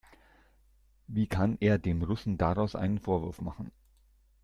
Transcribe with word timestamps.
Wie 1.05 1.27
kann 1.27 1.57
er 1.59 1.77
dem 1.77 2.01
Russen 2.01 2.39
daraus 2.39 2.75
einem 2.75 2.97
Vorwurf 2.97 3.39
machen? 3.39 3.71